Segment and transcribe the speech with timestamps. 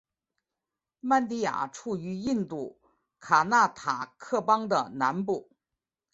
[0.99, 2.79] 曼迪亚处于印度
[3.19, 5.51] 卡纳塔克邦的南部。